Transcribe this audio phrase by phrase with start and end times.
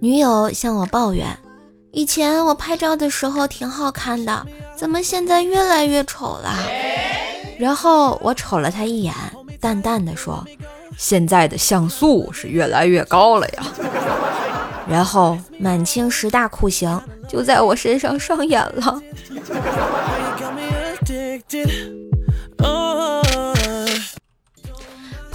[0.00, 1.26] 女友向我抱怨，
[1.90, 4.46] 以前我拍照的时候挺好看的，
[4.76, 6.54] 怎么现在越来越丑了？
[7.58, 9.12] 然后我瞅了她一眼，
[9.60, 10.44] 淡淡的说
[10.96, 13.66] ：“现在的像素是越来越高了呀。”
[14.88, 19.02] 然后满清十大酷刑就在我身上上演了。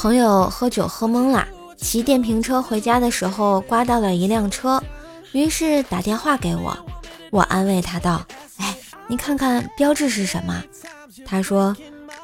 [0.03, 1.47] 朋友喝酒喝懵了。
[1.77, 4.83] 骑电瓶车回家的时候刮到了一辆车，
[5.31, 6.77] 于是打电话给我。
[7.31, 8.21] 我安慰他道
[8.59, 8.75] ：“哎，
[9.07, 10.61] 你看看标志是什么？”
[11.25, 11.73] 他说：“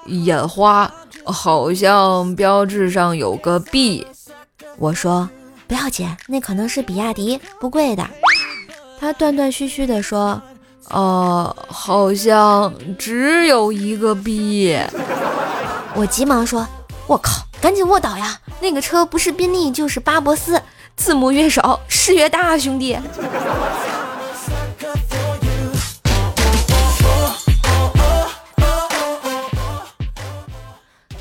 [0.07, 4.05] 眼花，好像标志上有个 B。”
[4.77, 5.29] 我说
[5.65, 8.05] ：“不要紧，那可能是比亚迪，不贵的。”
[8.99, 10.41] 他断断续续地说
[10.91, 14.77] ：“呃，好像只有一个 B。”
[15.95, 16.67] 我急忙说
[17.07, 18.39] ：“我靠！”赶紧卧倒呀！
[18.61, 20.61] 那个车不是宾利就是巴博斯，
[20.95, 22.97] 字母越少事越大，兄弟。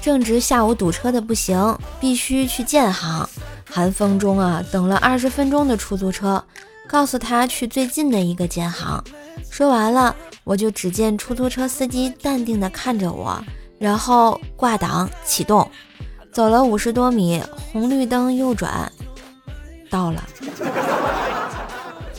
[0.00, 3.28] 正值下午堵车的不行，必须去建行。
[3.70, 6.42] 寒风中啊，等了二十分钟的出租车，
[6.88, 9.02] 告诉他去最近的一个建行。
[9.50, 13.44] 说完了，我就只见出租车司机淡定地看着我，
[13.78, 15.70] 然后挂档启动。
[16.38, 18.92] 走了五十多米，红绿灯右转，
[19.90, 20.22] 到了。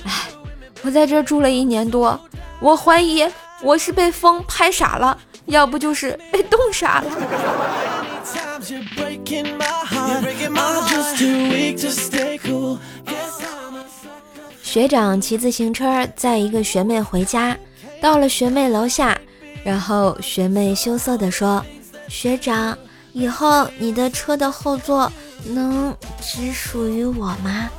[0.03, 0.11] 哎，
[0.81, 2.19] 我在这住了一年多，
[2.59, 3.25] 我怀疑
[3.61, 7.09] 我是被风拍傻了，要不就是被冻傻了。
[14.61, 17.57] 学长骑自行车载一个学妹回家，
[18.01, 19.17] 到了学妹楼下，
[19.63, 21.65] 然后学妹羞涩地说
[22.09, 22.77] ：“学长。”
[23.19, 25.11] 以后你的车的后座
[25.47, 27.69] 能只属于我吗？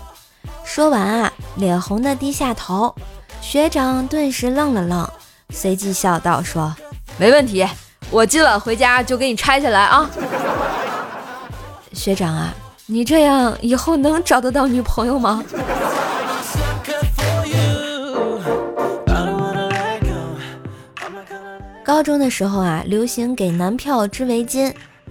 [0.66, 2.94] 说完啊，脸红的低下头。
[3.40, 5.08] 学长顿时愣了愣，
[5.48, 6.76] 随即笑道：“说
[7.16, 7.66] 没问题，
[8.10, 10.10] 我今晚回家就给你拆下来啊。”
[11.94, 12.52] 学长啊，
[12.84, 15.42] 你这样以后能找得到女朋友吗？
[21.82, 24.70] 高中的时候啊，流行给男票织围巾。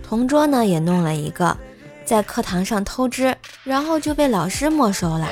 [0.10, 1.56] 同桌呢也弄了一个，
[2.04, 5.28] 在课堂上偷吃，然后就被老师没收了。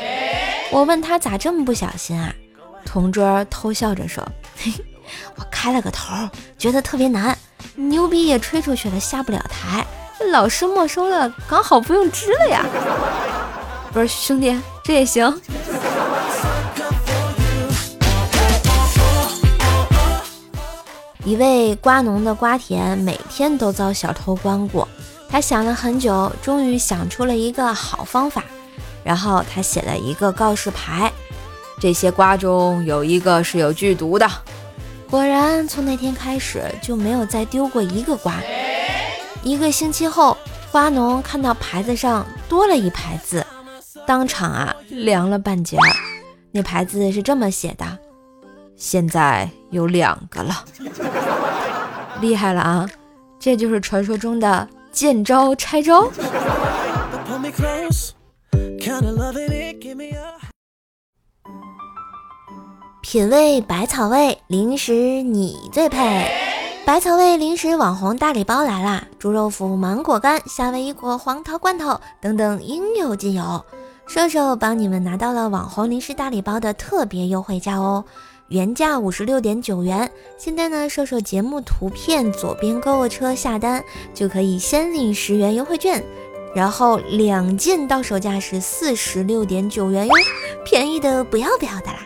[0.71, 2.31] 我问他咋这么不小心啊？
[2.85, 4.23] 同桌偷笑着说
[4.55, 4.71] ：“嘿，
[5.35, 6.29] 我开了个头，
[6.59, 7.35] 觉得特别难，
[7.73, 9.83] 牛逼也吹出去了，下不了台，
[10.31, 12.63] 老师没收了，刚好不用织了呀。”
[13.91, 15.41] 不是兄弟，这也行。
[21.27, 24.87] 一位瓜农的瓜田每天都遭小偷光顾，
[25.27, 28.45] 他想了很久，终于想出了一个好方法。
[29.03, 31.11] 然后他写了一个告示牌：
[31.81, 34.25] 这些瓜中有一个是有剧毒的。
[35.09, 38.35] 果然，从那天开始就没有再丢过一个瓜。
[39.43, 40.37] 一个星期后，
[40.71, 43.45] 瓜农看到牌子上多了一排字，
[44.05, 45.77] 当场啊凉了半截。
[46.53, 47.85] 那牌子是这么写的：
[48.77, 50.63] 现在有两个了。
[52.19, 52.89] 厉害了啊！
[53.39, 56.09] 这就是传说中的见招拆招。
[63.01, 66.29] 品味百草味零食，你最配！
[66.85, 69.03] 百草味零食网红大礼包来啦！
[69.19, 73.63] 猪肉脯、芒果干、夏威夷果、黄桃罐头等等应有尽有，
[74.07, 78.03] 瘦瘦帮你们拿到了网红零食大礼包的特别优惠价哦！
[78.49, 86.01] 原价五十六点九元，现在呢，瘦瘦节目图片左边购物车下单就可以先领十元优惠券，
[86.55, 90.13] 然后两件到手价是四十六点九元哟，
[90.65, 91.99] 便宜的不要不要的啦，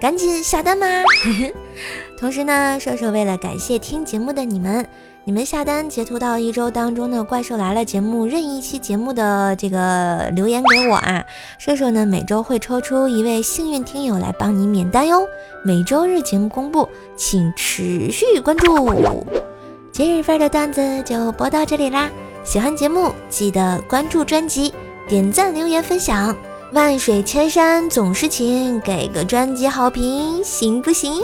[0.00, 0.86] 赶紧下单吧！
[2.18, 4.86] 同时呢，瘦瘦为了感谢听节目的你们。
[5.26, 11.24] 你们下单截图到一周当中的《怪兽来了》节目任意一期节目的这个留言给我啊，
[11.56, 15.26] 射手呢每周会抽出一位幸运听友来帮你免单哟。
[15.64, 19.26] 每周日节目公布，请持续关注。
[19.90, 22.10] 今日份的段子就播到这里啦，
[22.44, 24.74] 喜欢节目记得关注专辑、
[25.08, 26.36] 点赞、留言、分享。
[26.74, 31.22] 万水千山总是情，给个专辑好评行不行？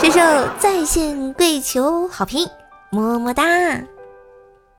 [0.00, 0.20] 射手
[0.60, 2.48] 在线跪求好评。
[2.94, 3.93] 么么哒。